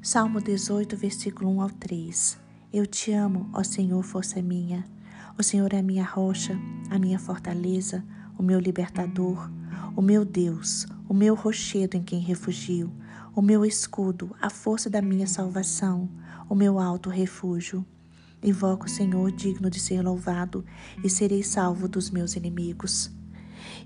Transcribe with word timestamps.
Salmo 0.00 0.40
18, 0.40 0.96
versículo 0.96 1.50
1 1.56 1.60
ao 1.60 1.70
3. 1.70 2.38
Eu 2.72 2.86
te 2.86 3.10
amo, 3.12 3.50
ó 3.52 3.64
Senhor, 3.64 4.00
força 4.04 4.40
minha. 4.40 4.84
O 5.36 5.42
Senhor 5.42 5.74
é 5.74 5.78
a 5.78 5.82
minha 5.82 6.04
rocha, 6.04 6.56
a 6.88 7.00
minha 7.00 7.18
fortaleza, 7.18 8.04
o 8.38 8.42
meu 8.42 8.60
libertador, 8.60 9.50
o 9.96 10.00
meu 10.00 10.24
Deus, 10.24 10.86
o 11.08 11.12
meu 11.12 11.34
rochedo 11.34 11.96
em 11.96 12.02
quem 12.02 12.20
refugio, 12.20 12.92
o 13.34 13.42
meu 13.42 13.64
escudo, 13.64 14.34
a 14.40 14.48
força 14.48 14.88
da 14.88 15.02
minha 15.02 15.26
salvação, 15.26 16.08
o 16.48 16.54
meu 16.54 16.78
alto 16.78 17.10
refúgio. 17.10 17.84
Invoco 18.40 18.86
o 18.86 18.88
Senhor 18.88 19.32
digno 19.32 19.68
de 19.68 19.80
ser 19.80 20.00
louvado 20.00 20.64
e 21.02 21.10
serei 21.10 21.42
salvo 21.42 21.88
dos 21.88 22.08
meus 22.08 22.36
inimigos. 22.36 23.10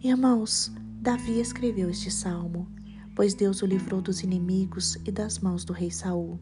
Irmãos, 0.04 0.70
Davi 1.00 1.40
escreveu 1.40 1.88
este 1.88 2.10
salmo, 2.10 2.68
pois 3.14 3.34
Deus 3.34 3.62
o 3.62 3.66
livrou 3.66 4.00
dos 4.00 4.22
inimigos 4.22 4.96
e 5.04 5.11
das 5.11 5.39
mãos 5.39 5.64
do 5.64 5.72
rei 5.72 5.90
Saul. 5.90 6.40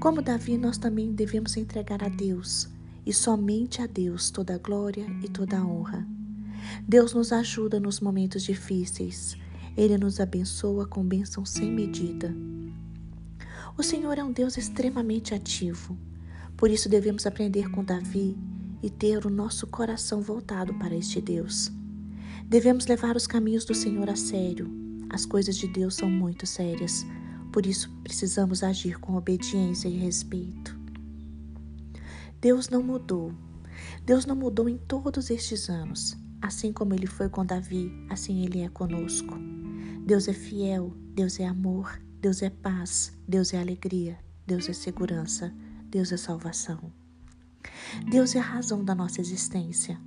Como 0.00 0.22
Davi, 0.22 0.56
nós 0.56 0.78
também 0.78 1.12
devemos 1.12 1.56
entregar 1.56 2.02
a 2.02 2.08
Deus, 2.08 2.68
e 3.04 3.12
somente 3.12 3.80
a 3.80 3.86
Deus, 3.86 4.30
toda 4.30 4.54
a 4.54 4.58
glória 4.58 5.06
e 5.22 5.28
toda 5.28 5.58
a 5.58 5.64
honra. 5.64 6.06
Deus 6.86 7.14
nos 7.14 7.32
ajuda 7.32 7.78
nos 7.78 8.00
momentos 8.00 8.42
difíceis. 8.42 9.36
Ele 9.76 9.96
nos 9.96 10.18
abençoa 10.20 10.86
com 10.86 11.04
bênção 11.04 11.44
sem 11.44 11.70
medida. 11.70 12.34
O 13.76 13.82
Senhor 13.82 14.18
é 14.18 14.24
um 14.24 14.32
Deus 14.32 14.56
extremamente 14.56 15.34
ativo. 15.34 15.98
Por 16.56 16.70
isso 16.70 16.88
devemos 16.88 17.26
aprender 17.26 17.70
com 17.70 17.84
Davi 17.84 18.36
e 18.82 18.88
ter 18.88 19.26
o 19.26 19.30
nosso 19.30 19.66
coração 19.66 20.22
voltado 20.22 20.74
para 20.74 20.96
este 20.96 21.20
Deus. 21.20 21.70
Devemos 22.44 22.86
levar 22.86 23.16
os 23.16 23.26
caminhos 23.26 23.64
do 23.64 23.74
Senhor 23.74 24.08
a 24.08 24.16
sério. 24.16 24.85
As 25.10 25.24
coisas 25.24 25.56
de 25.56 25.66
Deus 25.66 25.94
são 25.94 26.10
muito 26.10 26.46
sérias, 26.46 27.06
por 27.52 27.64
isso 27.64 27.90
precisamos 28.02 28.62
agir 28.62 28.98
com 28.98 29.16
obediência 29.16 29.88
e 29.88 29.96
respeito. 29.96 30.78
Deus 32.40 32.68
não 32.68 32.82
mudou. 32.82 33.32
Deus 34.04 34.26
não 34.26 34.36
mudou 34.36 34.68
em 34.68 34.76
todos 34.76 35.30
estes 35.30 35.68
anos. 35.68 36.16
Assim 36.40 36.72
como 36.72 36.94
ele 36.94 37.06
foi 37.06 37.28
com 37.28 37.44
Davi, 37.44 37.90
assim 38.10 38.44
ele 38.44 38.60
é 38.60 38.68
conosco. 38.68 39.34
Deus 40.04 40.28
é 40.28 40.32
fiel, 40.32 40.92
Deus 41.14 41.40
é 41.40 41.46
amor, 41.46 42.00
Deus 42.20 42.42
é 42.42 42.50
paz, 42.50 43.12
Deus 43.26 43.54
é 43.54 43.58
alegria, 43.58 44.18
Deus 44.46 44.68
é 44.68 44.72
segurança, 44.72 45.52
Deus 45.88 46.12
é 46.12 46.16
salvação. 46.16 46.92
Deus 48.08 48.34
é 48.34 48.38
a 48.38 48.42
razão 48.42 48.84
da 48.84 48.94
nossa 48.94 49.20
existência. 49.20 49.98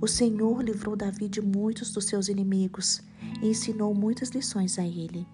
O 0.00 0.06
Senhor 0.06 0.62
livrou 0.62 0.94
Davi 0.94 1.28
de 1.28 1.40
muitos 1.40 1.92
dos 1.92 2.04
seus 2.04 2.28
inimigos 2.28 3.02
e 3.42 3.48
ensinou 3.48 3.92
muitas 3.92 4.28
lições 4.28 4.78
a 4.78 4.86
ele. 4.86 5.26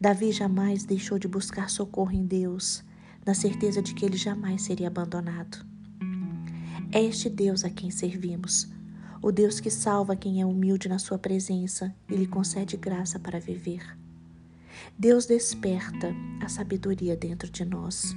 Davi 0.00 0.30
jamais 0.30 0.84
deixou 0.84 1.18
de 1.18 1.26
buscar 1.26 1.68
socorro 1.68 2.12
em 2.12 2.24
Deus, 2.24 2.84
na 3.26 3.34
certeza 3.34 3.82
de 3.82 3.94
que 3.94 4.04
ele 4.04 4.16
jamais 4.16 4.62
seria 4.62 4.86
abandonado. 4.86 5.66
É 6.92 7.02
este 7.02 7.28
Deus 7.28 7.64
a 7.64 7.70
quem 7.70 7.90
servimos, 7.90 8.68
o 9.20 9.32
Deus 9.32 9.58
que 9.58 9.70
salva 9.70 10.14
quem 10.14 10.40
é 10.40 10.46
humilde 10.46 10.88
na 10.88 11.00
sua 11.00 11.18
presença 11.18 11.92
e 12.08 12.14
lhe 12.14 12.26
concede 12.26 12.76
graça 12.76 13.18
para 13.18 13.40
viver. 13.40 13.98
Deus 14.96 15.26
desperta 15.26 16.14
a 16.40 16.48
sabedoria 16.48 17.16
dentro 17.16 17.50
de 17.50 17.64
nós, 17.64 18.16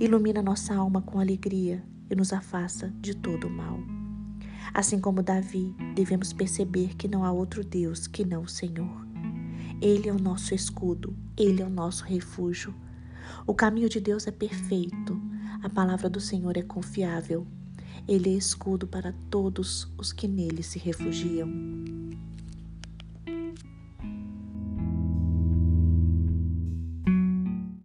ilumina 0.00 0.42
nossa 0.42 0.74
alma 0.74 1.00
com 1.00 1.20
alegria 1.20 1.84
e 2.10 2.16
nos 2.16 2.32
afasta 2.32 2.92
de 3.00 3.14
todo 3.14 3.46
o 3.46 3.50
mal. 3.50 3.93
Assim 4.72 4.98
como 4.98 5.22
Davi, 5.22 5.74
devemos 5.94 6.32
perceber 6.32 6.94
que 6.96 7.08
não 7.08 7.24
há 7.24 7.30
outro 7.30 7.64
Deus 7.64 8.06
que 8.06 8.24
não 8.24 8.42
o 8.42 8.48
Senhor. 8.48 9.06
Ele 9.80 10.08
é 10.08 10.12
o 10.12 10.18
nosso 10.18 10.54
escudo, 10.54 11.16
ele 11.36 11.62
é 11.62 11.66
o 11.66 11.70
nosso 11.70 12.04
refúgio. 12.04 12.74
O 13.46 13.54
caminho 13.54 13.88
de 13.88 14.00
Deus 14.00 14.26
é 14.26 14.30
perfeito, 14.30 15.20
a 15.62 15.68
palavra 15.68 16.08
do 16.08 16.20
Senhor 16.20 16.56
é 16.56 16.62
confiável 16.62 17.46
ele 18.06 18.34
é 18.34 18.36
escudo 18.36 18.86
para 18.86 19.14
todos 19.30 19.90
os 19.96 20.12
que 20.12 20.28
nele 20.28 20.62
se 20.62 20.78
refugiam. 20.78 21.48